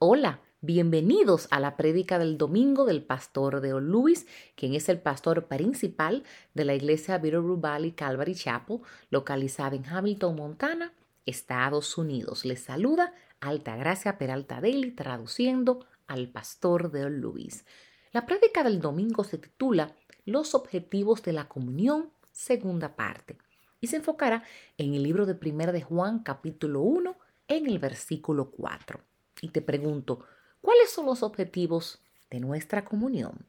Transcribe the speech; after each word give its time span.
Hola, 0.00 0.42
bienvenidos 0.60 1.48
a 1.50 1.58
la 1.58 1.76
prédica 1.76 2.20
del 2.20 2.38
domingo 2.38 2.84
del 2.84 3.02
pastor 3.02 3.60
Deo 3.60 3.80
Luis, 3.80 4.28
quien 4.54 4.74
es 4.74 4.88
el 4.88 5.00
pastor 5.00 5.48
principal 5.48 6.22
de 6.54 6.64
la 6.64 6.76
iglesia 6.76 7.18
Bitterroot 7.18 7.60
Valley 7.60 7.90
Calvary 7.90 8.36
Chapel, 8.36 8.78
localizada 9.10 9.74
en 9.74 9.84
Hamilton, 9.84 10.36
Montana, 10.36 10.92
Estados 11.26 11.98
Unidos. 11.98 12.44
Les 12.44 12.60
saluda 12.60 13.12
Altagracia 13.40 14.18
Peralta 14.18 14.60
Daly, 14.60 14.92
traduciendo 14.92 15.84
al 16.06 16.28
pastor 16.28 16.92
Deo 16.92 17.08
Luis. 17.08 17.64
La 18.12 18.24
prédica 18.24 18.62
del 18.62 18.80
domingo 18.80 19.24
se 19.24 19.38
titula 19.38 19.96
Los 20.24 20.54
objetivos 20.54 21.24
de 21.24 21.32
la 21.32 21.48
comunión, 21.48 22.12
segunda 22.30 22.94
parte, 22.94 23.36
y 23.80 23.88
se 23.88 23.96
enfocará 23.96 24.44
en 24.76 24.94
el 24.94 25.02
libro 25.02 25.26
de 25.26 25.34
Primera 25.34 25.72
de 25.72 25.82
Juan, 25.82 26.20
capítulo 26.20 26.82
1, 26.82 27.16
en 27.48 27.66
el 27.66 27.80
versículo 27.80 28.52
4 28.52 29.00
y 29.40 29.48
te 29.48 29.62
pregunto, 29.62 30.24
¿cuáles 30.60 30.90
son 30.90 31.06
los 31.06 31.22
objetivos 31.22 32.00
de 32.30 32.40
nuestra 32.40 32.84
comunión? 32.84 33.46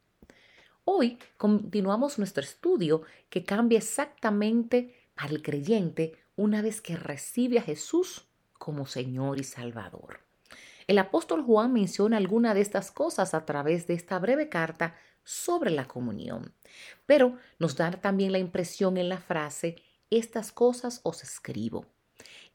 Hoy 0.84 1.18
continuamos 1.36 2.18
nuestro 2.18 2.42
estudio 2.42 3.02
que 3.28 3.44
cambia 3.44 3.78
exactamente 3.78 5.08
al 5.16 5.42
creyente 5.42 6.16
una 6.36 6.62
vez 6.62 6.80
que 6.80 6.96
recibe 6.96 7.58
a 7.58 7.62
Jesús 7.62 8.26
como 8.54 8.86
Señor 8.86 9.38
y 9.38 9.44
Salvador. 9.44 10.20
El 10.86 10.98
apóstol 10.98 11.42
Juan 11.42 11.72
menciona 11.72 12.16
alguna 12.16 12.54
de 12.54 12.62
estas 12.62 12.90
cosas 12.90 13.34
a 13.34 13.44
través 13.44 13.86
de 13.86 13.94
esta 13.94 14.18
breve 14.18 14.48
carta 14.48 14.96
sobre 15.22 15.70
la 15.70 15.86
comunión, 15.86 16.52
pero 17.06 17.36
nos 17.58 17.76
da 17.76 17.90
también 17.92 18.32
la 18.32 18.38
impresión 18.38 18.96
en 18.96 19.08
la 19.08 19.18
frase, 19.18 19.76
estas 20.10 20.50
cosas 20.50 21.00
os 21.04 21.22
escribo. 21.22 21.86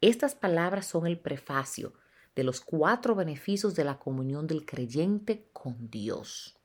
Estas 0.01 0.35
palabras 0.35 0.85
son 0.85 1.07
el 1.07 1.17
prefacio, 1.17 1.93
de 2.35 2.43
los 2.43 2.61
cuatro 2.61 3.15
beneficios 3.15 3.75
de 3.75 3.83
la 3.83 3.97
comunión 3.97 4.47
del 4.47 4.65
creyente 4.65 5.47
con 5.53 5.89
Dios. 5.89 6.57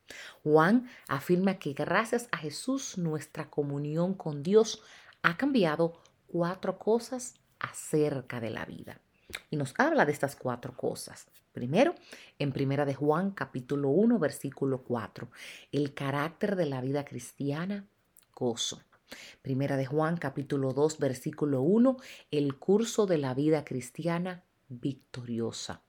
Juan 0.43 0.87
afirma 1.07 1.59
que 1.59 1.73
gracias 1.73 2.27
a 2.31 2.37
Jesús 2.37 2.97
nuestra 2.97 3.49
comunión 3.49 4.13
con 4.13 4.43
Dios 4.43 4.81
ha 5.21 5.37
cambiado 5.37 6.01
cuatro 6.27 6.77
cosas 6.77 7.35
acerca 7.59 8.39
de 8.39 8.49
la 8.49 8.65
vida. 8.65 8.99
Y 9.49 9.55
nos 9.55 9.73
habla 9.77 10.05
de 10.05 10.11
estas 10.11 10.35
cuatro 10.35 10.75
cosas. 10.75 11.27
Primero, 11.53 11.95
en 12.39 12.51
Primera 12.51 12.85
de 12.85 12.93
Juan, 12.93 13.31
capítulo 13.31 13.89
1, 13.89 14.19
versículo 14.19 14.83
4, 14.83 15.29
el 15.71 15.93
carácter 15.93 16.55
de 16.55 16.65
la 16.65 16.81
vida 16.81 17.03
cristiana, 17.05 17.85
gozo. 18.33 18.81
Primera 19.41 19.75
de 19.75 19.85
Juan, 19.85 20.15
capítulo 20.15 20.71
2, 20.71 20.97
versículo 20.99 21.61
1, 21.61 21.97
el 22.31 22.57
curso 22.57 23.05
de 23.05 23.17
la 23.17 23.33
vida 23.33 23.65
cristiana, 23.65 24.43
victoriosa. 24.71 25.83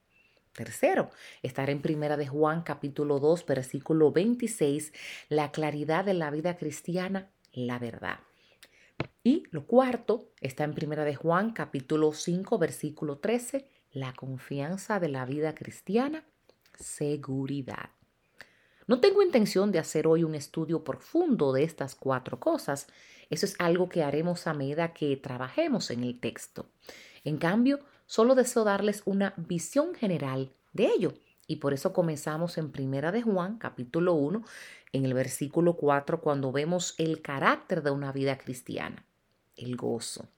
Tercero, 0.53 1.11
estar 1.43 1.71
en 1.71 1.81
Primera 1.81 2.17
de 2.19 2.27
Juan 2.27 2.63
capítulo 2.63 3.21
2 3.21 3.47
versículo 3.47 4.13
26, 4.13 4.93
la 5.31 5.51
claridad 5.51 6.05
de 6.05 6.15
la 6.15 6.31
vida 6.31 6.57
cristiana, 6.57 7.31
la 7.53 7.79
verdad. 7.79 8.19
Y 9.25 9.45
lo 9.51 9.67
cuarto 9.67 10.29
está 10.41 10.65
en 10.65 10.75
Primera 10.75 11.05
de 11.05 11.15
Juan 11.15 11.53
capítulo 11.53 12.13
5 12.13 12.59
versículo 12.59 13.19
13, 13.19 13.67
la 13.93 14.13
confianza 14.13 15.01
de 15.01 15.09
la 15.09 15.25
vida 15.25 15.55
cristiana, 15.55 16.27
seguridad. 16.79 17.91
No 18.87 19.01
tengo 19.01 19.23
intención 19.23 19.71
de 19.73 19.79
hacer 19.79 20.07
hoy 20.07 20.25
un 20.25 20.35
estudio 20.35 20.83
profundo 20.85 21.53
de 21.53 21.63
estas 21.63 21.95
cuatro 21.95 22.41
cosas. 22.41 22.89
Eso 23.31 23.47
es 23.47 23.55
algo 23.59 23.89
que 23.89 24.03
haremos 24.03 24.47
a 24.47 24.55
medida 24.55 24.93
que 24.93 25.17
trabajemos 25.17 25.91
en 25.91 26.03
el 26.03 26.19
texto. 26.19 26.69
En 27.25 27.39
cambio, 27.39 27.81
solo 28.07 28.35
deseo 28.35 28.65
darles 28.65 29.03
una 29.05 29.35
visión 29.37 29.95
general 29.95 30.53
de 30.73 30.87
ello. 30.87 31.15
Y 31.47 31.57
por 31.57 31.75
eso 31.75 31.93
comenzamos 31.93 32.57
en 32.59 32.71
Primera 32.71 33.13
de 33.13 33.23
Juan, 33.23 33.59
capítulo 33.59 34.15
1, 34.15 34.45
en 34.93 35.05
el 35.05 35.15
versículo 35.15 35.75
4, 35.75 36.21
cuando 36.21 36.53
vemos 36.53 36.95
el 36.99 37.21
carácter 37.21 37.83
de 37.83 37.91
una 37.91 38.13
vida 38.13 38.39
cristiana, 38.39 39.05
el 39.57 39.77
gozo. 39.77 40.29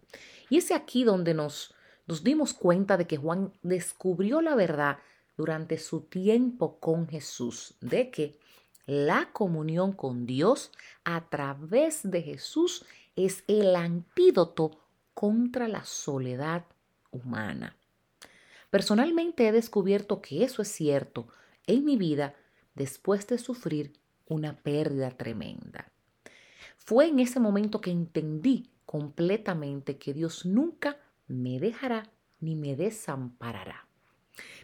Y 0.49 0.59
es 0.59 0.71
aquí 0.71 1.05
donde 1.05 1.34
nos, 1.34 1.75
nos 2.06 2.25
dimos 2.25 2.55
cuenta 2.55 2.97
de 2.97 3.06
que 3.06 3.16
Juan 3.16 3.53
descubrió 3.62 4.41
la 4.41 4.55
verdad 4.55 4.99
durante 5.37 5.78
su 5.78 6.03
tiempo 6.03 6.78
con 6.78 7.09
Jesús, 7.09 7.77
de 7.81 8.11
que 8.11 8.38
la 8.87 9.31
comunión 9.33 9.93
con 9.93 10.27
Dios 10.27 10.71
a 11.05 11.28
través 11.28 12.00
de 12.11 12.22
Jesús 12.22 12.84
es 13.17 13.44
el 13.47 13.75
antídoto 13.77 14.78
contra 15.15 15.69
la 15.69 15.84
soledad 15.84 16.65
humana. 17.14 17.76
Personalmente 18.70 19.47
he 19.47 19.52
descubierto 19.52 20.20
que 20.20 20.44
eso 20.44 20.60
es 20.62 20.69
cierto 20.69 21.28
en 21.66 21.84
mi 21.84 21.97
vida 21.97 22.34
después 22.75 23.26
de 23.26 23.38
sufrir 23.38 23.92
una 24.26 24.56
pérdida 24.56 25.10
tremenda. 25.10 25.91
Fue 26.76 27.06
en 27.06 27.20
ese 27.20 27.41
momento 27.41 27.80
que 27.80 27.91
entendí 27.91 28.70
completamente 28.84 29.97
que 29.97 30.12
Dios 30.12 30.44
nunca 30.44 30.98
me 31.26 31.58
dejará 31.60 32.10
ni 32.41 32.56
me 32.56 32.76
desamparará. 32.76 33.86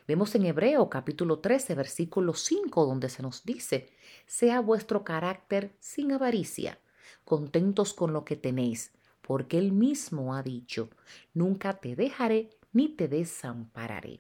Vemos 0.07 0.35
en 0.35 0.45
Hebreo 0.45 0.91
capítulo 0.91 1.39
13, 1.39 1.75
versículo 1.75 2.35
5, 2.35 2.85
donde 2.85 3.09
se 3.09 3.23
nos 3.23 3.45
dice, 3.45 3.91
sea 4.27 4.61
vuestro 4.61 5.05
carácter 5.05 5.73
sin 5.79 6.13
avaricia, 6.13 6.81
contentos 7.25 7.95
con 7.95 8.13
lo 8.13 8.25
que 8.25 8.37
tenéis, 8.37 8.93
porque 9.31 9.59
él 9.59 9.71
mismo 9.71 10.35
ha 10.35 10.43
dicho, 10.43 10.91
nunca 11.35 11.75
te 11.75 11.95
dejaré 11.95 12.51
ni 12.73 12.89
te 12.89 13.07
desampararé. 13.07 14.19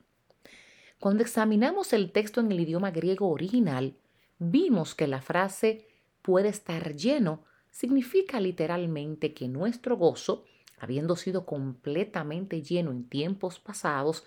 Cuando 1.00 1.24
examinamos 1.24 1.92
el 1.92 2.12
texto 2.12 2.40
en 2.40 2.52
el 2.52 2.60
idioma 2.60 2.92
griego 2.92 3.28
original, 3.28 3.96
vimos 4.38 4.94
que 4.94 5.08
la 5.08 5.20
frase 5.20 5.88
puede 6.22 6.48
estar 6.48 6.94
lleno 6.94 7.42
significa 7.72 8.38
literalmente 8.38 9.34
que 9.34 9.48
nuestro 9.48 9.96
gozo, 9.96 10.44
habiendo 10.78 11.16
sido 11.16 11.44
completamente 11.44 12.62
lleno 12.62 12.92
en 12.92 13.02
tiempos 13.08 13.58
pasados, 13.58 14.22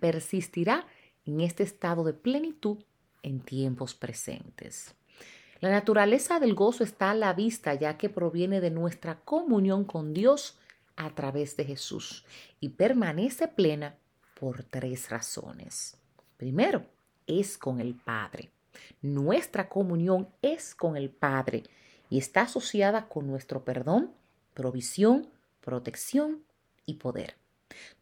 persistirá 0.00 0.86
en 1.24 1.40
este 1.40 1.62
estado 1.62 2.04
de 2.04 2.12
plenitud 2.12 2.76
en 3.22 3.40
tiempos 3.40 3.94
presentes. 3.94 4.94
La 5.66 5.72
naturaleza 5.72 6.38
del 6.38 6.54
gozo 6.54 6.84
está 6.84 7.10
a 7.10 7.14
la 7.14 7.32
vista 7.32 7.74
ya 7.74 7.98
que 7.98 8.08
proviene 8.08 8.60
de 8.60 8.70
nuestra 8.70 9.18
comunión 9.24 9.82
con 9.82 10.14
Dios 10.14 10.56
a 10.94 11.12
través 11.16 11.56
de 11.56 11.64
Jesús 11.64 12.24
y 12.60 12.68
permanece 12.68 13.48
plena 13.48 13.96
por 14.38 14.62
tres 14.62 15.10
razones. 15.10 15.96
Primero, 16.36 16.86
es 17.26 17.58
con 17.58 17.80
el 17.80 17.96
Padre. 17.96 18.52
Nuestra 19.02 19.68
comunión 19.68 20.28
es 20.40 20.72
con 20.76 20.96
el 20.96 21.10
Padre 21.10 21.64
y 22.10 22.18
está 22.18 22.42
asociada 22.42 23.08
con 23.08 23.26
nuestro 23.26 23.64
perdón, 23.64 24.12
provisión, 24.54 25.26
protección 25.62 26.44
y 26.84 26.94
poder. 26.94 27.34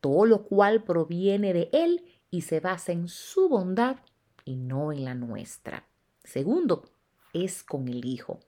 Todo 0.02 0.26
lo 0.26 0.42
cual 0.42 0.82
proviene 0.82 1.54
de 1.54 1.70
Él 1.72 2.04
y 2.30 2.42
se 2.42 2.60
basa 2.60 2.92
en 2.92 3.08
su 3.08 3.48
bondad 3.48 3.96
y 4.44 4.56
no 4.56 4.92
en 4.92 5.06
la 5.06 5.14
nuestra. 5.14 5.86
Segundo, 6.24 6.84
es 7.34 7.62
con 7.62 7.88
el 7.88 8.06
Hijo. 8.06 8.40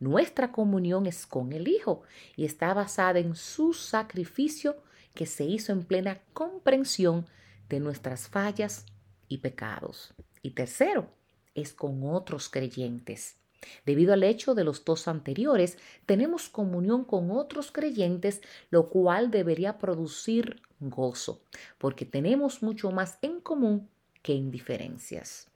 Nuestra 0.00 0.50
comunión 0.50 1.06
es 1.06 1.26
con 1.26 1.52
el 1.52 1.68
Hijo 1.68 2.02
y 2.36 2.44
está 2.44 2.74
basada 2.74 3.20
en 3.20 3.36
su 3.36 3.72
sacrificio 3.72 4.82
que 5.14 5.26
se 5.26 5.44
hizo 5.44 5.72
en 5.72 5.84
plena 5.84 6.20
comprensión 6.32 7.26
de 7.68 7.80
nuestras 7.80 8.28
fallas 8.28 8.86
y 9.28 9.38
pecados. 9.38 10.14
Y 10.42 10.50
tercero, 10.50 11.10
es 11.54 11.72
con 11.72 12.02
otros 12.04 12.48
creyentes. 12.48 13.36
Debido 13.84 14.14
al 14.14 14.22
hecho 14.22 14.54
de 14.54 14.64
los 14.64 14.84
dos 14.84 15.06
anteriores, 15.06 15.76
tenemos 16.06 16.48
comunión 16.48 17.04
con 17.04 17.30
otros 17.30 17.70
creyentes, 17.70 18.40
lo 18.70 18.88
cual 18.88 19.30
debería 19.30 19.78
producir 19.78 20.62
gozo, 20.80 21.42
porque 21.78 22.06
tenemos 22.06 22.62
mucho 22.62 22.90
más 22.90 23.18
en 23.20 23.40
común 23.40 23.88
que 24.22 24.34
en 24.34 24.50
diferencias. 24.50 25.48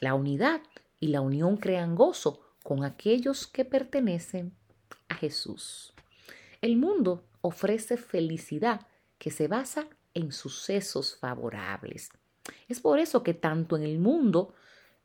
La 0.00 0.14
unidad 0.14 0.60
y 1.00 1.08
la 1.08 1.20
unión 1.20 1.56
crean 1.56 1.94
gozo 1.94 2.40
con 2.62 2.84
aquellos 2.84 3.46
que 3.46 3.64
pertenecen 3.64 4.54
a 5.08 5.14
Jesús. 5.14 5.94
El 6.60 6.76
mundo 6.76 7.24
ofrece 7.40 7.96
felicidad 7.96 8.86
que 9.18 9.30
se 9.30 9.48
basa 9.48 9.88
en 10.14 10.32
sucesos 10.32 11.16
favorables. 11.16 12.10
Es 12.68 12.80
por 12.80 12.98
eso 12.98 13.22
que 13.22 13.34
tanto 13.34 13.76
en 13.76 13.82
el 13.82 13.98
mundo 13.98 14.54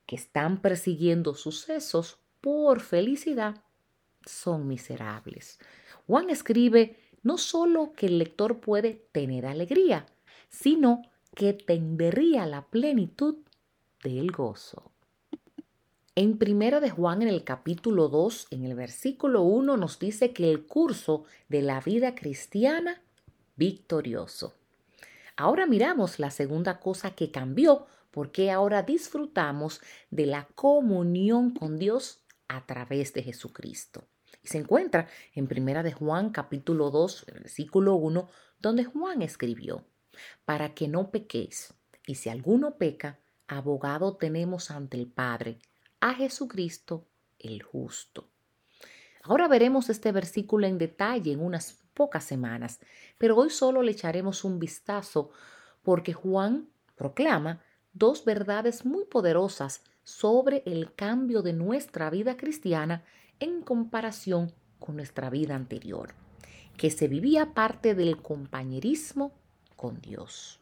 que 0.05 0.15
están 0.15 0.61
persiguiendo 0.61 1.35
sucesos 1.35 2.19
por 2.39 2.79
felicidad 2.79 3.63
son 4.25 4.67
miserables. 4.67 5.59
Juan 6.07 6.29
escribe 6.29 6.97
no 7.23 7.37
solo 7.37 7.93
que 7.93 8.07
el 8.07 8.17
lector 8.17 8.59
puede 8.59 9.07
tener 9.11 9.45
alegría, 9.45 10.07
sino 10.49 11.03
que 11.35 11.53
tendría 11.53 12.45
la 12.45 12.65
plenitud 12.67 13.37
del 14.03 14.31
gozo. 14.31 14.90
En 16.13 16.37
Primera 16.37 16.81
de 16.81 16.89
Juan, 16.89 17.21
en 17.21 17.29
el 17.29 17.45
capítulo 17.45 18.09
2, 18.09 18.47
en 18.51 18.65
el 18.65 18.75
versículo 18.75 19.43
1, 19.43 19.77
nos 19.77 19.97
dice 19.97 20.33
que 20.33 20.51
el 20.51 20.65
curso 20.65 21.23
de 21.47 21.61
la 21.61 21.79
vida 21.79 22.15
cristiana 22.15 23.01
victorioso. 23.55 24.53
Ahora 25.37 25.65
miramos 25.65 26.19
la 26.19 26.29
segunda 26.29 26.81
cosa 26.81 27.11
que 27.11 27.31
cambió 27.31 27.87
porque 28.11 28.51
ahora 28.51 28.83
disfrutamos 28.83 29.79
de 30.09 30.25
la 30.25 30.49
comunión 30.53 31.51
con 31.51 31.77
Dios 31.79 32.19
a 32.49 32.65
través 32.65 33.13
de 33.13 33.23
Jesucristo. 33.23 34.03
Y 34.43 34.49
se 34.49 34.57
encuentra 34.57 35.07
en 35.33 35.47
Primera 35.47 35.81
de 35.81 35.93
Juan 35.93 36.31
capítulo 36.31 36.91
2, 36.91 37.27
versículo 37.35 37.95
1, 37.95 38.27
donde 38.59 38.83
Juan 38.83 39.21
escribió, 39.21 39.85
para 40.43 40.73
que 40.73 40.89
no 40.89 41.09
pequéis, 41.09 41.73
y 42.05 42.15
si 42.15 42.27
alguno 42.27 42.75
peca, 42.75 43.17
abogado 43.47 44.17
tenemos 44.17 44.71
ante 44.71 44.97
el 44.97 45.07
Padre, 45.07 45.57
a 46.01 46.13
Jesucristo 46.15 47.07
el 47.39 47.61
justo. 47.63 48.27
Ahora 49.23 49.47
veremos 49.47 49.89
este 49.89 50.11
versículo 50.11 50.67
en 50.67 50.77
detalle 50.77 51.31
en 51.31 51.39
unas 51.39 51.79
pocas 51.93 52.23
semanas, 52.23 52.79
pero 53.17 53.37
hoy 53.37 53.51
solo 53.51 53.83
le 53.83 53.91
echaremos 53.91 54.43
un 54.43 54.59
vistazo 54.59 55.29
porque 55.83 56.13
Juan 56.13 56.67
proclama 56.95 57.61
dos 57.93 58.25
verdades 58.25 58.85
muy 58.85 59.05
poderosas 59.05 59.83
sobre 60.03 60.63
el 60.65 60.93
cambio 60.95 61.41
de 61.41 61.53
nuestra 61.53 62.09
vida 62.09 62.35
cristiana 62.35 63.03
en 63.39 63.61
comparación 63.61 64.51
con 64.79 64.95
nuestra 64.95 65.29
vida 65.29 65.55
anterior, 65.55 66.15
que 66.77 66.89
se 66.89 67.07
vivía 67.07 67.53
parte 67.53 67.93
del 67.93 68.21
compañerismo 68.21 69.33
con 69.75 70.01
Dios. 70.01 70.59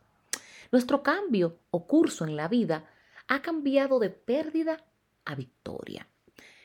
Nuestro 0.71 1.01
cambio 1.01 1.59
o 1.71 1.87
curso 1.87 2.25
en 2.25 2.35
la 2.35 2.47
vida 2.47 2.89
ha 3.27 3.41
cambiado 3.41 3.99
de 3.99 4.09
pérdida 4.09 4.83
victoria. 5.35 6.07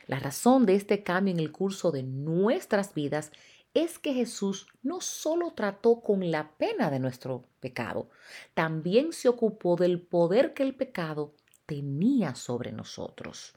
La 0.07 0.19
razón 0.19 0.67
de 0.67 0.75
este 0.75 1.03
cambio 1.03 1.33
en 1.33 1.41
el 1.41 1.51
curso 1.51 1.91
de 1.91 2.03
nuestras 2.03 2.95
vidas 2.95 3.33
es 3.73 3.99
que 3.99 4.15
Jesús 4.15 4.69
no 4.83 5.01
solo 5.01 5.53
trató 5.53 6.01
con 6.01 6.31
la 6.31 6.53
pena 6.57 6.91
de 6.91 7.01
nuestro 7.01 7.45
pecado, 7.61 8.09
también 8.55 9.13
se 9.13 9.29
ocupó 9.29 9.77
del 9.77 10.01
poder 10.01 10.55
que 10.55 10.63
el 10.63 10.75
pecado 10.75 11.35
tenía 11.67 12.35
sobre 12.35 12.71
nosotros. 12.71 13.55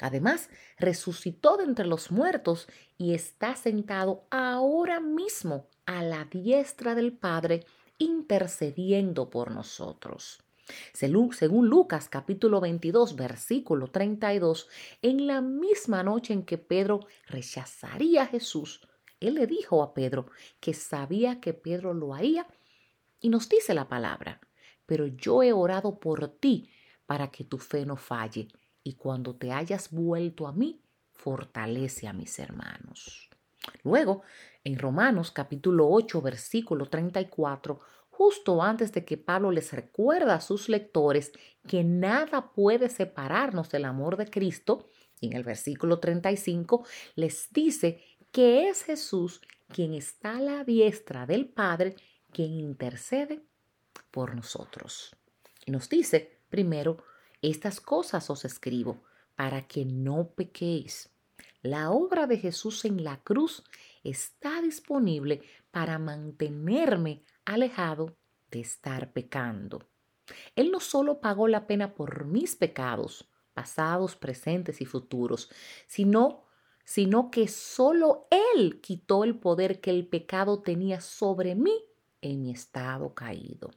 Además, 0.00 0.48
resucitó 0.78 1.58
de 1.58 1.64
entre 1.64 1.86
los 1.86 2.10
muertos 2.10 2.68
y 2.96 3.12
está 3.12 3.54
sentado 3.54 4.24
ahora 4.30 5.00
mismo 5.00 5.66
a 5.84 6.02
la 6.02 6.24
diestra 6.24 6.94
del 6.94 7.12
Padre, 7.12 7.66
intercediendo 7.98 9.28
por 9.28 9.50
nosotros. 9.50 10.38
Según 10.92 11.68
Lucas 11.68 12.08
capítulo 12.08 12.60
22 12.60 13.16
versículo 13.16 13.88
32, 13.88 14.68
en 15.02 15.26
la 15.26 15.40
misma 15.40 16.02
noche 16.02 16.32
en 16.32 16.44
que 16.44 16.58
Pedro 16.58 17.00
rechazaría 17.26 18.22
a 18.22 18.26
Jesús, 18.26 18.86
él 19.20 19.34
le 19.34 19.46
dijo 19.46 19.82
a 19.82 19.94
Pedro 19.94 20.26
que 20.60 20.74
sabía 20.74 21.40
que 21.40 21.52
Pedro 21.52 21.94
lo 21.94 22.14
haría 22.14 22.46
y 23.20 23.28
nos 23.28 23.48
dice 23.48 23.74
la 23.74 23.88
palabra, 23.88 24.40
pero 24.86 25.06
yo 25.06 25.42
he 25.42 25.52
orado 25.52 26.00
por 26.00 26.26
ti 26.28 26.70
para 27.06 27.30
que 27.30 27.44
tu 27.44 27.58
fe 27.58 27.84
no 27.84 27.96
falle 27.96 28.48
y 28.82 28.94
cuando 28.94 29.36
te 29.36 29.52
hayas 29.52 29.90
vuelto 29.90 30.46
a 30.46 30.52
mí, 30.52 30.80
fortalece 31.12 32.08
a 32.08 32.12
mis 32.12 32.38
hermanos. 32.38 33.28
Luego, 33.82 34.22
en 34.64 34.78
Romanos 34.78 35.30
capítulo 35.30 35.88
8 35.90 36.22
versículo 36.22 36.86
34, 36.86 37.80
justo 38.20 38.62
antes 38.62 38.92
de 38.92 39.06
que 39.06 39.16
Pablo 39.16 39.50
les 39.50 39.72
recuerda 39.72 40.34
a 40.34 40.40
sus 40.42 40.68
lectores 40.68 41.32
que 41.66 41.84
nada 41.84 42.52
puede 42.52 42.90
separarnos 42.90 43.70
del 43.70 43.86
amor 43.86 44.18
de 44.18 44.28
Cristo, 44.28 44.90
en 45.22 45.32
el 45.32 45.42
versículo 45.42 46.00
35 46.00 46.84
les 47.14 47.50
dice 47.50 48.04
que 48.30 48.68
es 48.68 48.82
Jesús 48.82 49.40
quien 49.72 49.94
está 49.94 50.36
a 50.36 50.40
la 50.42 50.64
diestra 50.64 51.24
del 51.24 51.48
Padre, 51.48 51.96
quien 52.30 52.52
intercede 52.52 53.40
por 54.10 54.34
nosotros. 54.34 55.16
Nos 55.66 55.88
dice, 55.88 56.42
primero, 56.50 57.02
estas 57.40 57.80
cosas 57.80 58.28
os 58.28 58.44
escribo 58.44 59.02
para 59.34 59.66
que 59.66 59.86
no 59.86 60.28
pequéis. 60.28 61.08
La 61.62 61.90
obra 61.90 62.26
de 62.26 62.36
Jesús 62.36 62.84
en 62.84 63.02
la 63.02 63.16
cruz 63.22 63.64
está 64.04 64.60
disponible 64.60 65.40
para 65.70 65.98
mantenerme 65.98 67.24
alejado 67.54 68.16
de 68.50 68.60
estar 68.60 69.12
pecando. 69.12 69.88
Él 70.56 70.70
no 70.70 70.80
solo 70.80 71.20
pagó 71.20 71.48
la 71.48 71.66
pena 71.66 71.94
por 71.94 72.24
mis 72.24 72.56
pecados, 72.56 73.28
pasados, 73.54 74.16
presentes 74.16 74.80
y 74.80 74.86
futuros, 74.86 75.50
sino 75.86 76.44
sino 76.84 77.30
que 77.30 77.46
solo 77.46 78.26
Él 78.56 78.80
quitó 78.80 79.22
el 79.22 79.38
poder 79.38 79.80
que 79.80 79.90
el 79.90 80.08
pecado 80.08 80.60
tenía 80.60 81.00
sobre 81.00 81.54
mí 81.54 81.84
en 82.20 82.42
mi 82.42 82.50
estado 82.50 83.14
caído. 83.14 83.70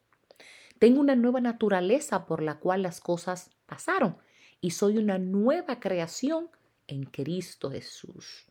Tengo 0.80 1.00
una 1.00 1.16
nueva 1.16 1.40
naturaleza 1.40 2.25
por 2.25 2.42
la 2.42 2.58
cual 2.60 2.81
las 2.81 3.00
cosas 3.02 3.52
pasaron 3.68 4.18
y 4.62 4.72
soy 4.72 4.98
una 4.98 5.20
nueva 5.20 5.80
creación 5.80 6.50
en 6.88 7.04
Cristo 7.04 7.70
Jesús. 7.70 8.48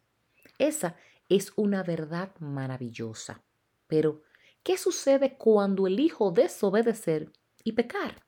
Esa 0.59 0.95
es 1.29 1.53
una 1.57 1.83
verdad 1.83 2.31
maravillosa. 2.39 3.43
Pero, 3.89 4.23
¿qué 4.63 4.79
sucede 4.79 5.37
cuando 5.37 5.87
elijo 5.87 6.31
desobedecer 6.31 7.31
y 7.65 7.73
pecar? 7.73 8.25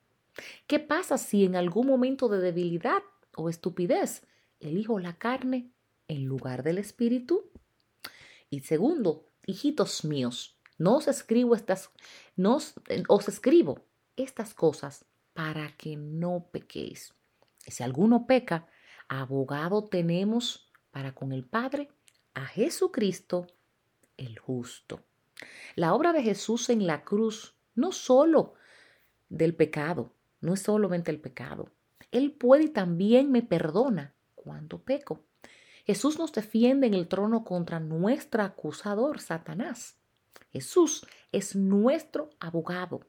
¿Qué 0.67 0.79
pasa 0.79 1.17
si 1.17 1.45
en 1.45 1.55
algún 1.55 1.87
momento 1.87 2.27
de 2.27 2.39
debilidad 2.39 3.03
o 3.35 3.49
estupidez 3.49 4.25
elijo 4.59 4.99
la 4.99 5.17
carne 5.17 5.71
en 6.07 6.25
lugar 6.25 6.63
del 6.63 6.77
espíritu? 6.77 7.49
Y 8.49 8.61
segundo, 8.61 9.25
hijitos 9.45 10.05
míos, 10.05 10.57
no 10.77 10.97
os 10.97 11.07
escribo 11.07 11.55
estas, 11.55 11.89
no 12.35 12.55
os, 12.55 12.73
os 13.07 13.27
escribo 13.29 13.85
estas 14.15 14.53
cosas 14.53 15.05
para 15.33 15.75
que 15.77 15.95
no 15.95 16.47
pequéis. 16.51 17.13
Si 17.59 17.83
alguno 17.83 18.27
peca, 18.27 18.67
abogado 19.07 19.85
tenemos 19.85 20.71
para 20.91 21.13
con 21.13 21.31
el 21.31 21.45
Padre 21.45 21.89
a 22.33 22.45
Jesucristo 22.45 23.47
el 24.17 24.37
justo. 24.39 25.01
La 25.75 25.93
obra 25.93 26.13
de 26.13 26.23
Jesús 26.23 26.69
en 26.69 26.87
la 26.87 27.03
cruz 27.03 27.55
no 27.75 27.91
solo 27.91 28.53
del 29.29 29.55
pecado, 29.55 30.13
no 30.41 30.53
es 30.53 30.61
solamente 30.61 31.11
el 31.11 31.19
pecado. 31.19 31.69
Él 32.11 32.31
puede 32.31 32.65
y 32.65 32.69
también 32.69 33.31
me 33.31 33.41
perdona 33.41 34.13
cuando 34.35 34.79
peco. 34.79 35.25
Jesús 35.85 36.17
nos 36.17 36.31
defiende 36.31 36.87
en 36.87 36.93
el 36.93 37.07
trono 37.07 37.43
contra 37.43 37.79
nuestro 37.79 38.43
acusador, 38.43 39.19
Satanás. 39.19 39.97
Jesús 40.51 41.05
es 41.31 41.55
nuestro 41.55 42.29
abogado, 42.39 43.01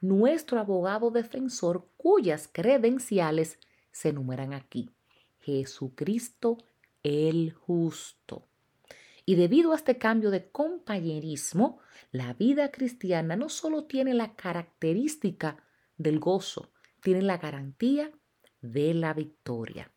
nuestro 0.00 0.58
abogado 0.58 1.10
defensor 1.10 1.86
cuyas 1.96 2.48
credenciales 2.50 3.58
se 3.92 4.08
enumeran 4.08 4.54
aquí. 4.54 4.90
Jesucristo 5.40 6.58
el 7.02 7.52
justo. 7.52 8.48
Y 9.26 9.34
debido 9.34 9.72
a 9.72 9.76
este 9.76 9.98
cambio 9.98 10.30
de 10.30 10.48
compañerismo, 10.50 11.80
la 12.12 12.32
vida 12.32 12.70
cristiana 12.70 13.36
no 13.36 13.48
solo 13.48 13.84
tiene 13.84 14.14
la 14.14 14.34
característica 14.36 15.62
del 15.98 16.20
gozo, 16.20 16.70
tiene 17.02 17.22
la 17.22 17.36
garantía 17.36 18.12
de 18.62 18.94
la 18.94 19.12
victoria. 19.12 19.90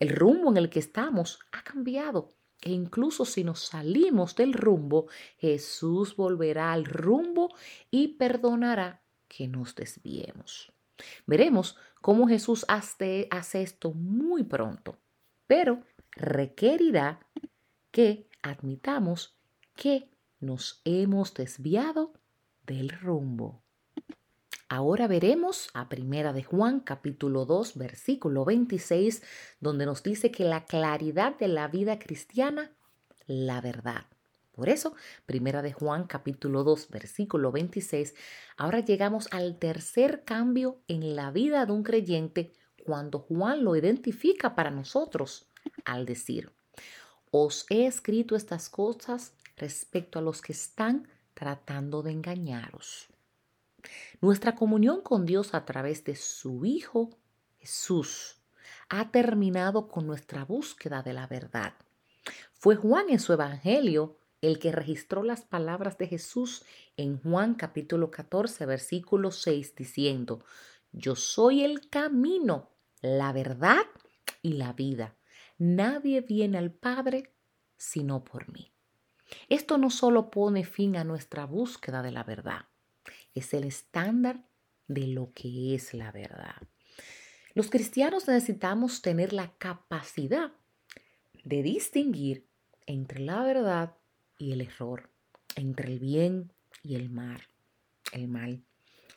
El 0.00 0.10
rumbo 0.10 0.50
en 0.50 0.56
el 0.56 0.70
que 0.70 0.80
estamos 0.80 1.38
ha 1.52 1.62
cambiado 1.62 2.34
e 2.60 2.72
incluso 2.72 3.24
si 3.24 3.44
nos 3.44 3.60
salimos 3.60 4.34
del 4.36 4.54
rumbo, 4.54 5.06
Jesús 5.38 6.16
volverá 6.16 6.72
al 6.72 6.84
rumbo 6.84 7.54
y 7.90 8.08
perdonará 8.16 9.02
que 9.28 9.46
nos 9.48 9.74
desviemos. 9.74 10.72
Veremos 11.26 11.76
cómo 12.00 12.26
Jesús 12.26 12.64
hace, 12.68 13.28
hace 13.30 13.62
esto 13.62 13.92
muy 13.92 14.44
pronto, 14.44 14.96
pero 15.46 15.82
requerirá 16.12 17.20
que 17.90 18.28
admitamos 18.44 19.36
que 19.74 20.10
nos 20.38 20.82
hemos 20.84 21.32
desviado 21.32 22.12
del 22.66 22.90
rumbo. 22.90 23.62
Ahora 24.68 25.06
veremos 25.06 25.70
a 25.72 25.88
Primera 25.88 26.32
de 26.32 26.42
Juan 26.42 26.80
capítulo 26.80 27.46
2 27.46 27.76
versículo 27.76 28.44
26 28.44 29.22
donde 29.60 29.86
nos 29.86 30.02
dice 30.02 30.30
que 30.30 30.44
la 30.44 30.66
claridad 30.66 31.38
de 31.38 31.48
la 31.48 31.68
vida 31.68 31.98
cristiana, 31.98 32.70
la 33.26 33.62
verdad. 33.62 34.06
Por 34.52 34.68
eso, 34.68 34.94
Primera 35.24 35.62
de 35.62 35.72
Juan 35.72 36.06
capítulo 36.06 36.64
2 36.64 36.90
versículo 36.90 37.50
26, 37.50 38.14
ahora 38.58 38.80
llegamos 38.80 39.26
al 39.32 39.58
tercer 39.58 40.22
cambio 40.24 40.82
en 40.86 41.16
la 41.16 41.30
vida 41.30 41.64
de 41.64 41.72
un 41.72 41.82
creyente 41.82 42.52
cuando 42.84 43.20
Juan 43.20 43.64
lo 43.64 43.74
identifica 43.74 44.54
para 44.54 44.70
nosotros 44.70 45.50
al 45.86 46.04
decir, 46.04 46.52
os 47.36 47.66
he 47.68 47.84
escrito 47.86 48.36
estas 48.36 48.68
cosas 48.68 49.32
respecto 49.56 50.20
a 50.20 50.22
los 50.22 50.40
que 50.40 50.52
están 50.52 51.08
tratando 51.34 52.00
de 52.04 52.12
engañaros. 52.12 53.08
Nuestra 54.20 54.54
comunión 54.54 55.00
con 55.00 55.26
Dios 55.26 55.52
a 55.52 55.64
través 55.64 56.04
de 56.04 56.14
su 56.14 56.64
Hijo 56.64 57.10
Jesús 57.58 58.36
ha 58.88 59.10
terminado 59.10 59.88
con 59.88 60.06
nuestra 60.06 60.44
búsqueda 60.44 61.02
de 61.02 61.12
la 61.12 61.26
verdad. 61.26 61.74
Fue 62.52 62.76
Juan 62.76 63.06
en 63.10 63.18
su 63.18 63.32
Evangelio 63.32 64.16
el 64.40 64.60
que 64.60 64.70
registró 64.70 65.24
las 65.24 65.42
palabras 65.42 65.98
de 65.98 66.06
Jesús 66.06 66.62
en 66.96 67.20
Juan 67.20 67.56
capítulo 67.56 68.12
14, 68.12 68.64
versículo 68.64 69.32
6, 69.32 69.74
diciendo, 69.74 70.44
yo 70.92 71.16
soy 71.16 71.64
el 71.64 71.88
camino, 71.88 72.70
la 73.00 73.32
verdad 73.32 73.82
y 74.40 74.52
la 74.52 74.72
vida. 74.72 75.16
Nadie 75.66 76.20
viene 76.20 76.58
al 76.58 76.70
Padre 76.72 77.32
sino 77.78 78.22
por 78.22 78.52
mí. 78.52 78.70
Esto 79.48 79.78
no 79.78 79.88
solo 79.88 80.30
pone 80.30 80.62
fin 80.62 80.94
a 80.94 81.04
nuestra 81.04 81.46
búsqueda 81.46 82.02
de 82.02 82.12
la 82.12 82.22
verdad, 82.22 82.66
es 83.34 83.54
el 83.54 83.64
estándar 83.64 84.44
de 84.88 85.06
lo 85.06 85.32
que 85.32 85.74
es 85.74 85.94
la 85.94 86.12
verdad. 86.12 86.68
Los 87.54 87.70
cristianos 87.70 88.28
necesitamos 88.28 89.00
tener 89.00 89.32
la 89.32 89.54
capacidad 89.56 90.52
de 91.44 91.62
distinguir 91.62 92.46
entre 92.84 93.20
la 93.20 93.42
verdad 93.42 93.96
y 94.36 94.52
el 94.52 94.60
error, 94.60 95.08
entre 95.56 95.94
el 95.94 95.98
bien 95.98 96.52
y 96.82 96.96
el 96.96 97.08
mal. 97.08 97.40
El 98.12 98.28
mal. 98.28 98.62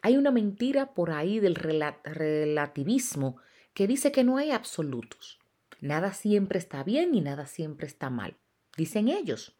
Hay 0.02 0.16
una 0.16 0.32
mentira 0.32 0.94
por 0.94 1.12
ahí 1.12 1.42
del 1.42 1.56
relativismo 1.56 3.36
que 3.74 3.86
dice 3.86 4.14
que 4.14 4.24
no 4.24 4.38
hay 4.38 4.52
absolutos. 4.52 5.40
Nada 5.80 6.14
siempre 6.14 6.60
está 6.60 6.84
bien 6.84 7.14
y 7.16 7.22
nada 7.22 7.46
siempre 7.46 7.88
está 7.88 8.10
mal. 8.10 8.38
Dicen 8.76 9.08
ellos. 9.08 9.56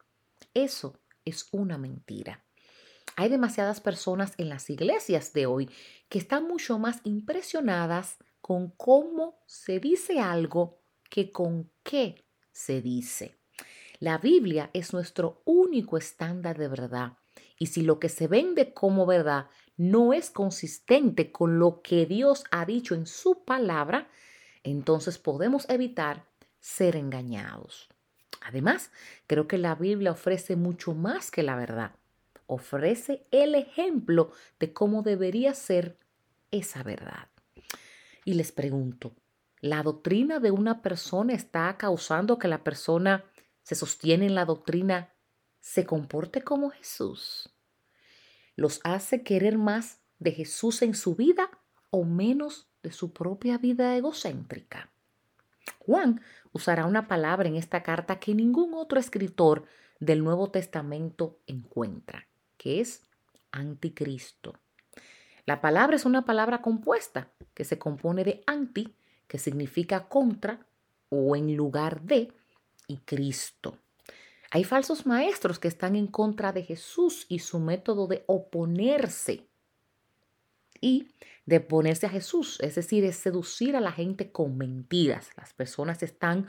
Eso 0.54 1.00
es 1.24 1.48
una 1.52 1.78
mentira. 1.78 2.44
Hay 3.16 3.28
demasiadas 3.28 3.80
personas 3.80 4.34
en 4.38 4.48
las 4.48 4.70
iglesias 4.70 5.32
de 5.32 5.46
hoy 5.46 5.70
que 6.08 6.18
están 6.18 6.46
mucho 6.46 6.78
más 6.78 7.00
impresionadas 7.04 8.18
con 8.40 8.70
cómo 8.70 9.40
se 9.46 9.80
dice 9.80 10.20
algo 10.20 10.80
que 11.10 11.32
con 11.32 11.70
qué 11.82 12.24
se 12.52 12.80
dice. 12.80 13.36
La 14.00 14.18
Biblia 14.18 14.70
es 14.72 14.92
nuestro 14.92 15.42
único 15.44 15.98
estándar 15.98 16.56
de 16.58 16.68
verdad. 16.68 17.14
Y 17.58 17.66
si 17.66 17.82
lo 17.82 17.98
que 17.98 18.08
se 18.08 18.28
vende 18.28 18.72
como 18.72 19.04
verdad 19.04 19.46
no 19.76 20.12
es 20.12 20.30
consistente 20.30 21.32
con 21.32 21.58
lo 21.58 21.82
que 21.82 22.06
Dios 22.06 22.44
ha 22.52 22.64
dicho 22.64 22.94
en 22.94 23.06
su 23.06 23.44
palabra, 23.44 24.08
entonces 24.62 25.18
podemos 25.18 25.68
evitar 25.68 26.24
ser 26.60 26.96
engañados. 26.96 27.88
Además, 28.40 28.90
creo 29.26 29.48
que 29.48 29.58
la 29.58 29.74
Biblia 29.74 30.12
ofrece 30.12 30.56
mucho 30.56 30.94
más 30.94 31.30
que 31.30 31.42
la 31.42 31.56
verdad. 31.56 31.92
Ofrece 32.46 33.26
el 33.30 33.54
ejemplo 33.54 34.32
de 34.58 34.72
cómo 34.72 35.02
debería 35.02 35.54
ser 35.54 35.98
esa 36.50 36.82
verdad. 36.82 37.28
Y 38.24 38.34
les 38.34 38.52
pregunto, 38.52 39.14
¿la 39.60 39.82
doctrina 39.82 40.38
de 40.38 40.50
una 40.50 40.82
persona 40.82 41.34
está 41.34 41.76
causando 41.76 42.38
que 42.38 42.48
la 42.48 42.64
persona 42.64 43.24
se 43.62 43.74
sostiene 43.74 44.26
en 44.26 44.34
la 44.34 44.44
doctrina 44.44 45.12
se 45.60 45.84
comporte 45.84 46.42
como 46.42 46.70
Jesús? 46.70 47.50
¿Los 48.56 48.80
hace 48.84 49.22
querer 49.22 49.58
más 49.58 50.00
de 50.18 50.32
Jesús 50.32 50.82
en 50.82 50.94
su 50.94 51.14
vida 51.14 51.50
o 51.90 52.04
menos 52.04 52.67
de 52.82 52.92
su 52.92 53.12
propia 53.12 53.58
vida 53.58 53.96
egocéntrica? 53.96 54.90
Juan 55.78 56.20
usará 56.52 56.86
una 56.86 57.08
palabra 57.08 57.48
en 57.48 57.56
esta 57.56 57.82
carta 57.82 58.18
que 58.18 58.34
ningún 58.34 58.74
otro 58.74 59.00
escritor 59.00 59.64
del 60.00 60.22
Nuevo 60.22 60.50
Testamento 60.50 61.38
encuentra, 61.46 62.28
que 62.56 62.80
es 62.80 63.08
anticristo. 63.52 64.54
La 65.46 65.60
palabra 65.60 65.96
es 65.96 66.04
una 66.04 66.24
palabra 66.24 66.60
compuesta 66.60 67.32
que 67.54 67.64
se 67.64 67.78
compone 67.78 68.22
de 68.22 68.42
anti, 68.46 68.94
que 69.26 69.38
significa 69.38 70.08
contra 70.08 70.66
o 71.08 71.36
en 71.36 71.56
lugar 71.56 72.02
de, 72.02 72.32
y 72.86 72.98
Cristo. 72.98 73.78
Hay 74.50 74.64
falsos 74.64 75.06
maestros 75.06 75.58
que 75.58 75.68
están 75.68 75.96
en 75.96 76.06
contra 76.06 76.52
de 76.52 76.62
Jesús 76.62 77.26
y 77.28 77.38
su 77.40 77.58
método 77.60 78.06
de 78.06 78.24
oponerse 78.26 79.47
y 80.80 81.08
de 81.46 81.60
ponerse 81.60 82.06
a 82.06 82.10
Jesús, 82.10 82.58
es 82.60 82.74
decir, 82.74 83.04
es 83.04 83.16
seducir 83.16 83.74
a 83.74 83.80
la 83.80 83.92
gente 83.92 84.30
con 84.30 84.58
mentiras. 84.58 85.30
Las 85.36 85.54
personas 85.54 86.02
están 86.02 86.46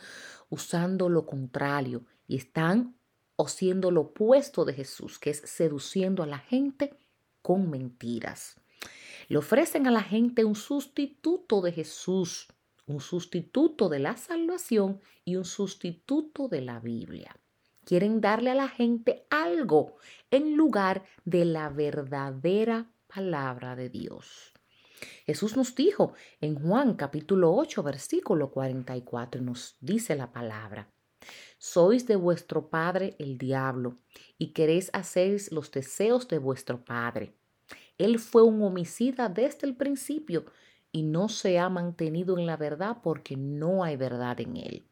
usando 0.50 1.08
lo 1.08 1.26
contrario 1.26 2.04
y 2.28 2.36
están 2.36 2.96
haciendo 3.38 3.92
lo 3.92 4.02
opuesto 4.02 4.66
de 4.66 4.74
Jesús, 4.74 5.18
que 5.18 5.30
es 5.30 5.38
seduciendo 5.46 6.24
a 6.24 6.28
la 6.28 6.40
gente 6.40 6.94
con 7.42 7.70
mentiras. 7.70 8.58
Le 9.30 9.38
ofrecen 9.38 9.88
a 9.88 9.92
la 9.92 10.04
gente 10.04 10.44
un 10.44 10.56
sustituto 10.56 11.62
de 11.62 11.72
Jesús, 11.72 12.48
un 12.86 13.00
sustituto 13.00 13.88
de 13.88 14.00
la 14.00 14.18
salvación 14.18 15.00
y 15.24 15.36
un 15.36 15.46
sustituto 15.46 16.48
de 16.48 16.62
la 16.62 16.80
Biblia. 16.80 17.36
Quieren 17.86 18.22
darle 18.22 18.52
a 18.52 18.56
la 18.56 18.68
gente 18.68 19.26
algo 19.30 19.96
en 20.30 20.56
lugar 20.56 21.06
de 21.26 21.46
la 21.46 21.70
verdadera 21.70 22.92
palabra 23.14 23.76
de 23.76 23.90
Dios. 23.90 24.54
Jesús 25.26 25.58
nos 25.58 25.76
dijo 25.76 26.14
en 26.42 26.56
Juan 26.56 26.94
capítulo 26.94 27.54
8 27.56 27.82
versículo 27.84 28.52
44 28.52 29.42
nos 29.42 29.78
dice 29.82 30.16
la 30.16 30.32
palabra. 30.32 30.90
Sois 31.58 32.06
de 32.06 32.16
vuestro 32.16 32.70
padre 32.70 33.16
el 33.20 33.38
diablo 33.38 33.96
y 34.38 34.54
queréis 34.54 34.90
hacer 34.94 35.42
los 35.52 35.72
deseos 35.72 36.28
de 36.28 36.38
vuestro 36.38 36.84
padre. 36.86 37.34
Él 37.98 38.20
fue 38.20 38.44
un 38.44 38.62
homicida 38.62 39.28
desde 39.28 39.68
el 39.68 39.76
principio 39.76 40.46
y 40.92 41.04
no 41.04 41.30
se 41.30 41.60
ha 41.60 41.70
mantenido 41.70 42.38
en 42.38 42.46
la 42.46 42.58
verdad 42.58 42.98
porque 43.04 43.36
no 43.36 43.84
hay 43.84 43.98
verdad 43.98 44.40
en 44.40 44.58
él. 44.58 44.86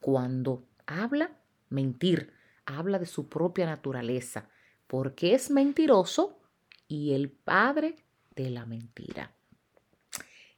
Cuando 0.00 0.64
habla, 0.86 1.36
mentir, 1.68 2.32
habla 2.64 2.98
de 2.98 3.06
su 3.06 3.28
propia 3.28 3.66
naturaleza, 3.66 4.48
porque 4.86 5.34
es 5.34 5.50
mentiroso 5.50 6.39
y 6.90 7.12
el 7.12 7.30
padre 7.30 7.94
de 8.34 8.50
la 8.50 8.66
mentira. 8.66 9.32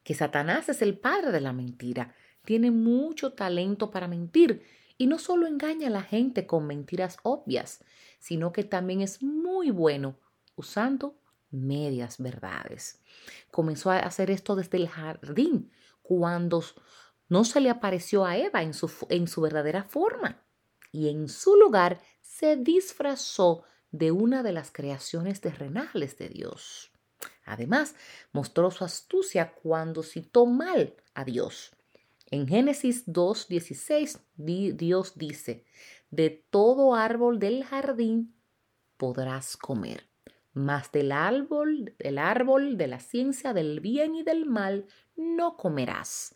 Que 0.02 0.14
Satanás 0.14 0.70
es 0.70 0.80
el 0.80 0.98
padre 0.98 1.30
de 1.30 1.42
la 1.42 1.52
mentira, 1.52 2.14
tiene 2.42 2.70
mucho 2.70 3.34
talento 3.34 3.90
para 3.90 4.08
mentir 4.08 4.64
y 4.96 5.06
no 5.06 5.18
solo 5.18 5.46
engaña 5.46 5.88
a 5.88 5.90
la 5.90 6.02
gente 6.02 6.46
con 6.46 6.66
mentiras 6.66 7.18
obvias, 7.22 7.84
sino 8.18 8.50
que 8.50 8.64
también 8.64 9.02
es 9.02 9.22
muy 9.22 9.70
bueno 9.70 10.16
usando 10.56 11.18
medias 11.50 12.16
verdades. 12.18 13.02
Comenzó 13.50 13.90
a 13.90 13.98
hacer 13.98 14.30
esto 14.30 14.56
desde 14.56 14.78
el 14.78 14.88
jardín, 14.88 15.70
cuando 16.00 16.64
no 17.28 17.44
se 17.44 17.60
le 17.60 17.68
apareció 17.68 18.24
a 18.24 18.38
Eva 18.38 18.62
en 18.62 18.72
su, 18.72 18.90
en 19.10 19.28
su 19.28 19.42
verdadera 19.42 19.84
forma, 19.84 20.42
y 20.92 21.10
en 21.10 21.28
su 21.28 21.56
lugar 21.56 22.00
se 22.22 22.56
disfrazó 22.56 23.64
de 23.92 24.10
una 24.10 24.42
de 24.42 24.52
las 24.52 24.72
creaciones 24.72 25.40
terrenales 25.40 26.18
de 26.18 26.28
Dios. 26.28 26.90
Además, 27.44 27.94
mostró 28.32 28.70
su 28.70 28.84
astucia 28.84 29.52
cuando 29.52 30.02
citó 30.02 30.46
mal 30.46 30.94
a 31.14 31.24
Dios. 31.24 31.72
En 32.30 32.48
Génesis 32.48 33.06
2.16 33.06 34.20
Dios 34.76 35.12
dice, 35.16 35.64
de 36.10 36.30
todo 36.50 36.94
árbol 36.94 37.38
del 37.38 37.64
jardín 37.64 38.34
podrás 38.96 39.56
comer, 39.56 40.08
mas 40.54 40.90
del 40.92 41.12
árbol, 41.12 41.94
del 41.98 42.18
árbol 42.18 42.78
de 42.78 42.86
la 42.86 43.00
ciencia 43.00 43.52
del 43.52 43.80
bien 43.80 44.14
y 44.14 44.22
del 44.22 44.46
mal 44.46 44.86
no 45.16 45.56
comerás, 45.56 46.34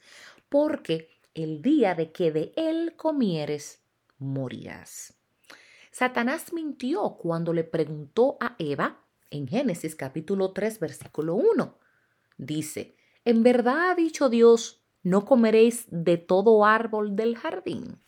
porque 0.49 1.09
el 1.35 1.63
día 1.63 1.95
de 1.95 2.13
que 2.13 2.31
de 2.31 2.53
él 2.57 2.95
comieres, 2.97 3.83
morirás. 4.19 5.15
Satanás 5.99 6.53
mintió 6.53 7.17
cuando 7.17 7.55
le 7.55 7.65
preguntó 7.65 8.37
a 8.38 8.55
Eva 8.59 9.03
en 9.31 9.49
Génesis 9.49 9.97
capítulo 9.97 10.53
3 10.53 10.79
versículo 10.79 11.37
1. 11.37 11.79
Dice, 12.37 12.99
en 13.25 13.43
verdad 13.43 13.93
ha 13.93 13.95
dicho 13.95 14.29
Dios, 14.29 14.83
no 15.03 15.25
comeréis 15.25 15.87
de 15.88 16.19
todo 16.19 16.67
árbol 16.67 17.17
del 17.17 17.35
jardín. 17.38 17.99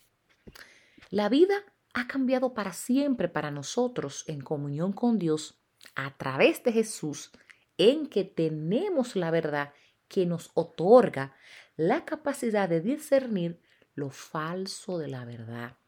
La 1.08 1.30
vida 1.30 1.54
ha 1.94 2.06
cambiado 2.06 2.52
para 2.52 2.74
siempre 2.74 3.26
para 3.26 3.50
nosotros 3.50 4.24
en 4.26 4.42
comunión 4.42 4.92
con 4.92 5.18
Dios 5.18 5.58
a 5.94 6.14
través 6.18 6.62
de 6.64 6.72
Jesús, 6.72 7.32
en 7.78 8.06
que 8.06 8.24
tenemos 8.24 9.16
la 9.16 9.30
verdad 9.30 9.72
que 10.08 10.26
nos 10.26 10.50
otorga 10.52 11.34
la 11.78 12.04
capacidad 12.04 12.68
de 12.68 12.82
discernir 12.82 13.62
lo 13.94 14.10
falso 14.10 14.98
de 14.98 15.08
la 15.08 15.24
verdad 15.24 15.78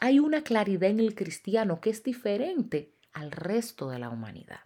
hay 0.00 0.18
una 0.18 0.42
claridad 0.42 0.88
en 0.88 0.98
el 0.98 1.14
cristiano 1.14 1.80
que 1.80 1.90
es 1.90 2.02
diferente 2.02 2.94
al 3.12 3.30
resto 3.30 3.90
de 3.90 3.98
la 3.98 4.08
humanidad. 4.08 4.60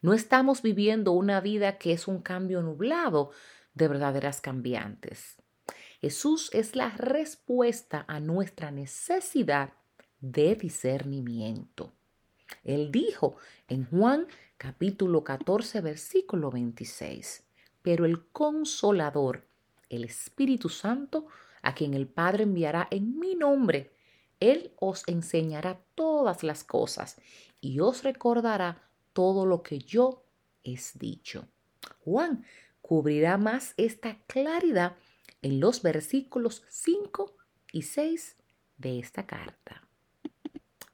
No 0.00 0.14
estamos 0.14 0.62
viviendo 0.62 1.12
una 1.12 1.40
vida 1.42 1.76
que 1.76 1.92
es 1.92 2.08
un 2.08 2.22
cambio 2.22 2.62
nublado 2.62 3.32
de 3.74 3.88
verdaderas 3.88 4.40
cambiantes. 4.40 5.36
Jesús 6.00 6.48
es 6.54 6.74
la 6.74 6.90
respuesta 6.90 8.06
a 8.08 8.18
nuestra 8.18 8.70
necesidad 8.70 9.74
de 10.20 10.54
discernimiento. 10.54 11.92
Él 12.64 12.90
dijo 12.90 13.36
en 13.68 13.84
Juan 13.84 14.26
capítulo 14.56 15.22
14 15.22 15.82
versículo 15.82 16.50
26, 16.50 17.44
pero 17.82 18.06
el 18.06 18.26
consolador, 18.28 19.46
el 19.90 20.04
Espíritu 20.04 20.70
Santo, 20.70 21.26
a 21.60 21.74
quien 21.74 21.92
el 21.92 22.06
Padre 22.06 22.44
enviará 22.44 22.88
en 22.90 23.18
mi 23.18 23.34
nombre, 23.34 23.95
él 24.40 24.72
os 24.78 25.02
enseñará 25.06 25.80
todas 25.94 26.42
las 26.42 26.64
cosas 26.64 27.16
y 27.60 27.80
os 27.80 28.02
recordará 28.02 28.82
todo 29.12 29.46
lo 29.46 29.62
que 29.62 29.78
yo 29.78 30.24
he 30.62 30.76
dicho. 30.94 31.46
Juan 32.04 32.44
cubrirá 32.82 33.38
más 33.38 33.74
esta 33.76 34.18
claridad 34.26 34.96
en 35.42 35.60
los 35.60 35.82
versículos 35.82 36.62
5 36.68 37.36
y 37.72 37.82
6 37.82 38.36
de 38.78 38.98
esta 38.98 39.26
carta. 39.26 39.82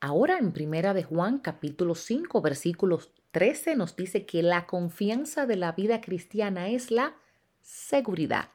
Ahora 0.01 0.39
en 0.39 0.53
Primera 0.53 0.95
de 0.95 1.05
Juan 1.05 1.39
capítulo 1.39 1.95
5 1.95 2.41
versículos 2.41 3.13
13 3.31 3.77
nos 3.77 3.97
dice 3.97 4.27
que 4.27 4.43
la 4.43 4.67
confianza 4.67 5.47
de 5.47 5.57
la 5.57 5.73
vida 5.73 6.01
cristiana 6.01 6.69
es 6.69 6.91
la 6.91 7.17
seguridad. 7.61 8.51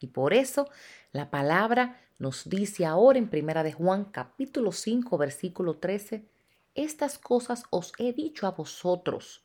Y 0.00 0.08
por 0.08 0.34
eso 0.34 0.68
la 1.12 1.30
palabra 1.30 2.00
nos 2.18 2.48
dice 2.48 2.86
ahora 2.86 3.18
en 3.18 3.28
Primera 3.28 3.62
de 3.62 3.72
Juan 3.72 4.04
capítulo 4.06 4.72
5 4.72 5.18
versículo 5.18 5.76
13, 5.76 6.26
estas 6.74 7.18
cosas 7.18 7.64
os 7.70 7.92
he 7.98 8.12
dicho 8.12 8.46
a 8.46 8.52
vosotros 8.52 9.44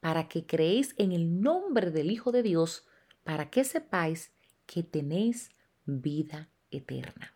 para 0.00 0.28
que 0.28 0.44
creéis 0.44 0.94
en 0.98 1.12
el 1.12 1.40
nombre 1.40 1.90
del 1.90 2.10
Hijo 2.10 2.30
de 2.30 2.42
Dios, 2.42 2.86
para 3.22 3.48
que 3.48 3.64
sepáis 3.64 4.32
que 4.66 4.82
tenéis 4.82 5.50
vida 5.86 6.50
eterna. 6.70 7.32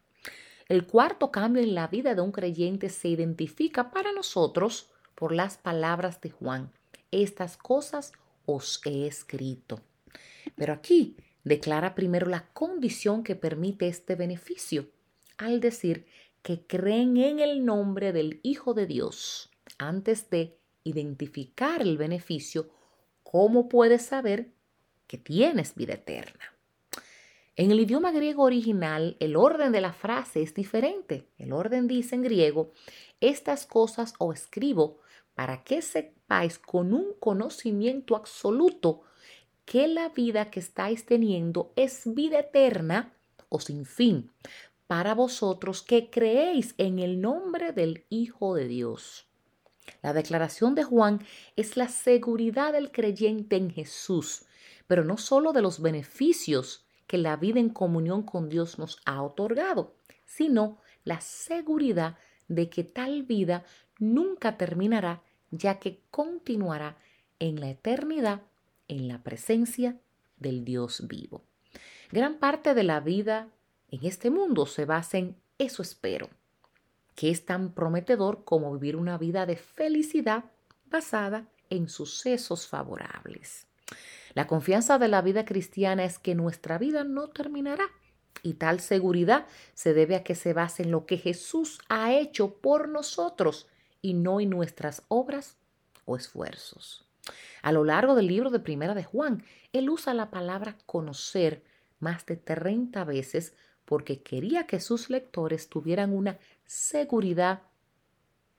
El 0.68 0.86
cuarto 0.86 1.30
cambio 1.30 1.62
en 1.62 1.74
la 1.74 1.86
vida 1.86 2.14
de 2.14 2.20
un 2.20 2.30
creyente 2.30 2.90
se 2.90 3.08
identifica 3.08 3.90
para 3.90 4.12
nosotros 4.12 4.90
por 5.14 5.32
las 5.32 5.56
palabras 5.56 6.20
de 6.20 6.28
Juan. 6.28 6.70
Estas 7.10 7.56
cosas 7.56 8.12
os 8.44 8.82
he 8.84 9.06
escrito. 9.06 9.80
Pero 10.54 10.74
aquí 10.74 11.16
declara 11.48 11.94
primero 11.94 12.26
la 12.26 12.46
condición 12.52 13.24
que 13.24 13.34
permite 13.34 13.88
este 13.88 14.14
beneficio, 14.14 14.88
al 15.38 15.60
decir 15.60 16.06
que 16.42 16.66
creen 16.66 17.16
en 17.16 17.40
el 17.40 17.64
nombre 17.64 18.12
del 18.12 18.40
Hijo 18.42 18.74
de 18.74 18.86
Dios. 18.86 19.50
Antes 19.78 20.30
de 20.30 20.58
identificar 20.84 21.82
el 21.82 21.98
beneficio, 21.98 22.68
¿cómo 23.22 23.68
puedes 23.68 24.02
saber 24.02 24.52
que 25.06 25.18
tienes 25.18 25.74
vida 25.74 25.94
eterna? 25.94 26.54
En 27.56 27.72
el 27.72 27.80
idioma 27.80 28.12
griego 28.12 28.44
original, 28.44 29.16
el 29.18 29.34
orden 29.34 29.72
de 29.72 29.80
la 29.80 29.92
frase 29.92 30.42
es 30.42 30.54
diferente. 30.54 31.26
El 31.38 31.52
orden 31.52 31.88
dice 31.88 32.14
en 32.14 32.22
griego, 32.22 32.70
estas 33.20 33.66
cosas 33.66 34.14
os 34.18 34.42
escribo 34.42 35.00
para 35.34 35.64
que 35.64 35.82
sepáis 35.82 36.58
con 36.58 36.92
un 36.92 37.14
conocimiento 37.18 38.14
absoluto 38.14 39.02
que 39.68 39.86
la 39.86 40.08
vida 40.08 40.50
que 40.50 40.60
estáis 40.60 41.04
teniendo 41.04 41.74
es 41.76 42.02
vida 42.14 42.38
eterna 42.38 43.12
o 43.50 43.60
sin 43.60 43.84
fin 43.84 44.30
para 44.86 45.14
vosotros 45.14 45.82
que 45.82 46.08
creéis 46.08 46.74
en 46.78 46.98
el 46.98 47.20
nombre 47.20 47.72
del 47.72 48.06
Hijo 48.08 48.54
de 48.54 48.66
Dios. 48.66 49.26
La 50.02 50.14
declaración 50.14 50.74
de 50.74 50.84
Juan 50.84 51.22
es 51.54 51.76
la 51.76 51.88
seguridad 51.88 52.72
del 52.72 52.90
creyente 52.90 53.56
en 53.56 53.70
Jesús, 53.70 54.46
pero 54.86 55.04
no 55.04 55.18
solo 55.18 55.52
de 55.52 55.60
los 55.60 55.82
beneficios 55.82 56.86
que 57.06 57.18
la 57.18 57.36
vida 57.36 57.60
en 57.60 57.68
comunión 57.68 58.22
con 58.22 58.48
Dios 58.48 58.78
nos 58.78 58.98
ha 59.04 59.22
otorgado, 59.22 59.96
sino 60.24 60.78
la 61.04 61.20
seguridad 61.20 62.16
de 62.48 62.70
que 62.70 62.84
tal 62.84 63.22
vida 63.22 63.66
nunca 63.98 64.56
terminará, 64.56 65.22
ya 65.50 65.78
que 65.78 66.00
continuará 66.10 66.96
en 67.38 67.60
la 67.60 67.68
eternidad 67.68 68.47
en 68.88 69.08
la 69.08 69.22
presencia 69.22 69.96
del 70.38 70.64
Dios 70.64 71.06
vivo. 71.06 71.44
Gran 72.10 72.38
parte 72.38 72.74
de 72.74 72.82
la 72.82 73.00
vida 73.00 73.48
en 73.90 74.04
este 74.04 74.30
mundo 74.30 74.66
se 74.66 74.84
basa 74.84 75.18
en 75.18 75.36
eso 75.58 75.82
espero, 75.82 76.30
que 77.14 77.30
es 77.30 77.44
tan 77.44 77.72
prometedor 77.72 78.44
como 78.44 78.72
vivir 78.72 78.96
una 78.96 79.18
vida 79.18 79.46
de 79.46 79.56
felicidad 79.56 80.44
basada 80.86 81.46
en 81.70 81.88
sucesos 81.88 82.66
favorables. 82.66 83.66
La 84.34 84.46
confianza 84.46 84.98
de 84.98 85.08
la 85.08 85.22
vida 85.22 85.44
cristiana 85.44 86.04
es 86.04 86.18
que 86.18 86.34
nuestra 86.34 86.78
vida 86.78 87.04
no 87.04 87.28
terminará 87.28 87.84
y 88.42 88.54
tal 88.54 88.80
seguridad 88.80 89.46
se 89.74 89.94
debe 89.94 90.16
a 90.16 90.22
que 90.22 90.34
se 90.34 90.52
base 90.52 90.84
en 90.84 90.90
lo 90.90 91.06
que 91.06 91.18
Jesús 91.18 91.80
ha 91.88 92.12
hecho 92.12 92.54
por 92.54 92.88
nosotros 92.88 93.66
y 94.00 94.14
no 94.14 94.40
en 94.40 94.50
nuestras 94.50 95.02
obras 95.08 95.56
o 96.04 96.16
esfuerzos. 96.16 97.07
A 97.62 97.72
lo 97.72 97.84
largo 97.84 98.14
del 98.14 98.26
libro 98.26 98.50
de 98.50 98.60
Primera 98.60 98.94
de 98.94 99.04
Juan, 99.04 99.44
él 99.72 99.90
usa 99.90 100.14
la 100.14 100.30
palabra 100.30 100.76
conocer 100.86 101.62
más 102.00 102.26
de 102.26 102.36
30 102.36 103.04
veces 103.04 103.54
porque 103.84 104.22
quería 104.22 104.66
que 104.66 104.80
sus 104.80 105.10
lectores 105.10 105.68
tuvieran 105.68 106.12
una 106.12 106.38
seguridad 106.66 107.62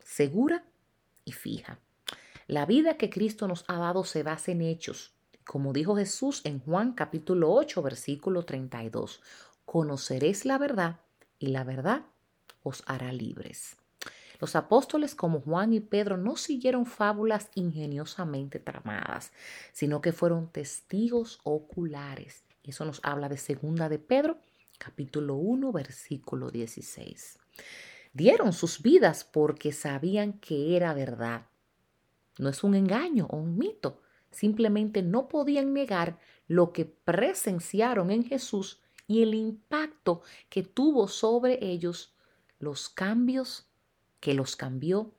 segura 0.03 0.65
y 1.23 1.33
fija. 1.33 1.79
La 2.47 2.65
vida 2.65 2.97
que 2.97 3.09
Cristo 3.09 3.47
nos 3.47 3.63
ha 3.67 3.77
dado 3.77 4.03
se 4.03 4.23
basa 4.23 4.51
en 4.51 4.61
hechos, 4.61 5.13
como 5.45 5.73
dijo 5.73 5.95
Jesús 5.95 6.41
en 6.45 6.59
Juan 6.59 6.93
capítulo 6.93 7.53
8, 7.53 7.81
versículo 7.81 8.43
32, 8.43 9.21
conoceréis 9.65 10.45
la 10.45 10.57
verdad 10.57 10.99
y 11.37 11.47
la 11.47 11.63
verdad 11.63 12.03
os 12.63 12.83
hará 12.87 13.11
libres. 13.11 13.78
Los 14.39 14.55
apóstoles 14.55 15.15
como 15.15 15.41
Juan 15.41 15.73
y 15.73 15.81
Pedro 15.81 16.15
no 16.15 16.37
siguieron 16.37 16.85
fábulas 16.85 17.49
ingeniosamente 17.55 18.59
tramadas, 18.59 19.33
sino 19.73 20.01
que 20.01 20.13
fueron 20.13 20.49
testigos 20.49 21.39
oculares. 21.43 22.45
Eso 22.63 22.85
nos 22.85 23.01
habla 23.03 23.27
de 23.27 23.37
segunda 23.37 23.89
de 23.89 23.99
Pedro, 23.99 24.37
capítulo 24.77 25.35
1, 25.35 25.73
versículo 25.73 26.51
16. 26.51 27.37
Dieron 28.13 28.53
sus 28.53 28.81
vidas 28.81 29.25
porque 29.25 29.73
sabían 29.73 30.33
que 30.39 30.77
era 30.77 30.93
verdad. 30.93 31.47
No 32.37 32.47
es 32.47 32.63
un 32.63 32.75
engaño 32.75 33.27
o 33.29 33.37
un 33.37 33.57
mito, 33.57 34.01
simplemente 34.31 35.01
no 35.01 35.27
podían 35.27 35.73
negar 35.73 36.17
lo 36.47 36.71
que 36.71 36.85
presenciaron 36.85 38.09
en 38.09 38.23
Jesús 38.23 38.79
y 39.05 39.21
el 39.21 39.33
impacto 39.33 40.21
que 40.49 40.63
tuvo 40.63 41.07
sobre 41.07 41.63
ellos, 41.65 42.15
los 42.59 42.89
cambios 42.89 43.68
que 44.19 44.33
los 44.33 44.55
cambió 44.55 45.13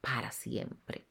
para 0.00 0.32
siempre. 0.32 1.06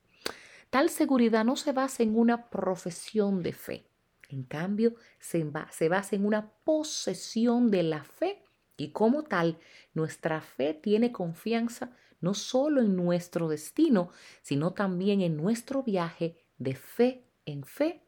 Tal 0.69 0.89
seguridad 0.89 1.45
no 1.45 1.55
se 1.55 1.71
basa 1.71 2.03
en 2.03 2.17
una 2.17 2.49
profesión 2.49 3.41
de 3.41 3.53
fe, 3.53 3.87
en 4.29 4.43
cambio 4.43 4.95
se, 5.19 5.43
basa 5.43 6.15
en 6.15 6.25
una 6.25 6.49
posesión 6.63 7.71
de 7.71 7.83
la 7.83 8.03
fe 8.03 8.43
y 8.75 8.89
como 8.89 9.23
tal 9.23 9.57
nuestra 9.93 10.41
fe 10.41 10.73
tiene 10.73 11.11
confianza 11.11 11.91
no 12.19 12.33
solo 12.33 12.81
en 12.81 12.95
nuestro 12.95 13.47
destino, 13.47 14.11
sino 14.41 14.73
también 14.73 15.21
en 15.21 15.37
nuestro 15.37 15.83
viaje 15.83 16.35
de 16.57 16.75
fe 16.75 17.23
en 17.45 17.63
fe, 17.63 18.03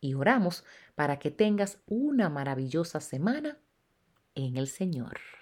y 0.00 0.14
oramos 0.14 0.64
para 0.94 1.18
que 1.18 1.30
tengas 1.30 1.78
una 1.86 2.28
maravillosa 2.28 3.00
semana 3.00 3.58
en 4.34 4.56
el 4.56 4.68
Señor. 4.68 5.41